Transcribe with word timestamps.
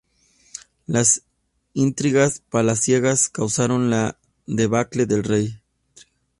Las 0.87 1.21
intrigas 1.75 2.41
palaciegas 2.49 3.29
causaron 3.29 3.91
la 3.91 4.17
debacle 4.47 5.05
del 5.05 5.23
rey. 5.23 5.61